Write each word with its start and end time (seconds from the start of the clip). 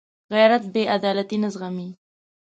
غیرت 0.33 0.63
بېعدالتي 0.73 1.37
نه 1.43 1.49
زغمي 1.53 1.89